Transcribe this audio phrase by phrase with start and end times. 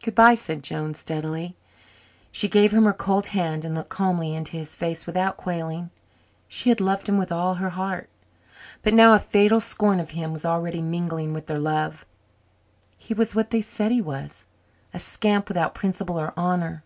[0.00, 1.56] "Good bye," said Joan steadily.
[2.30, 5.90] She gave him her cold hand and looked calmly into his face without quailing.
[6.46, 8.08] She had loved him with all her heart,
[8.84, 12.06] but now a fatal scorn of him was already mingling with her love.
[12.96, 14.46] He was what they said he was,
[14.92, 16.84] a scamp without principle or honour.